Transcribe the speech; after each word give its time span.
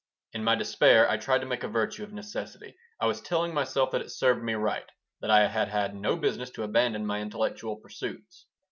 In 0.33 0.43
my 0.43 0.55
despair, 0.55 1.07
I 1.07 1.17
tried 1.17 1.41
to 1.41 1.45
make 1.45 1.61
a 1.63 1.67
virtue 1.67 2.03
of 2.03 2.11
necessity. 2.11 2.75
I 2.99 3.05
was 3.05 3.21
telling 3.21 3.53
myself 3.53 3.91
that 3.91 4.01
it 4.01 4.09
served 4.09 4.43
me 4.43 4.55
right; 4.55 4.89
that 5.19 5.29
I 5.29 5.47
had 5.47 5.67
had 5.67 5.93
no 5.93 6.15
business 6.17 6.49
to 6.53 6.63
abandon 6.63 7.05
my 7.05 7.21
intellectual 7.21 7.75
pursuits. 7.75 8.47